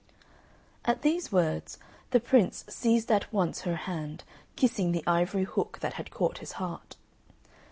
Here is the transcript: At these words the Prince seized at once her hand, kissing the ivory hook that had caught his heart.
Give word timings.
At 0.83 1.03
these 1.03 1.31
words 1.31 1.77
the 2.09 2.19
Prince 2.19 2.65
seized 2.67 3.11
at 3.11 3.31
once 3.31 3.61
her 3.61 3.75
hand, 3.75 4.23
kissing 4.55 4.93
the 4.93 5.03
ivory 5.05 5.43
hook 5.43 5.77
that 5.81 5.93
had 5.93 6.09
caught 6.09 6.39
his 6.39 6.53
heart. 6.53 6.97